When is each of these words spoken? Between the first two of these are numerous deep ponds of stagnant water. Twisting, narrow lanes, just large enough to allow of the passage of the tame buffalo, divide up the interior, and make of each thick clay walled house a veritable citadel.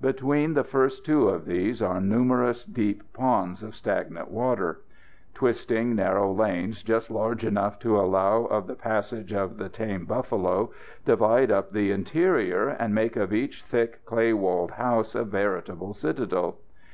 Between 0.00 0.54
the 0.54 0.64
first 0.64 1.04
two 1.04 1.28
of 1.28 1.44
these 1.44 1.82
are 1.82 2.00
numerous 2.00 2.64
deep 2.64 3.02
ponds 3.12 3.62
of 3.62 3.74
stagnant 3.74 4.30
water. 4.30 4.80
Twisting, 5.34 5.94
narrow 5.94 6.32
lanes, 6.32 6.82
just 6.82 7.10
large 7.10 7.44
enough 7.44 7.78
to 7.80 8.00
allow 8.00 8.46
of 8.46 8.66
the 8.66 8.74
passage 8.74 9.34
of 9.34 9.58
the 9.58 9.68
tame 9.68 10.06
buffalo, 10.06 10.70
divide 11.04 11.50
up 11.52 11.72
the 11.72 11.90
interior, 11.92 12.68
and 12.68 12.94
make 12.94 13.16
of 13.16 13.34
each 13.34 13.64
thick 13.64 14.02
clay 14.06 14.32
walled 14.32 14.70
house 14.70 15.14
a 15.14 15.24
veritable 15.24 15.92
citadel. 15.92 16.56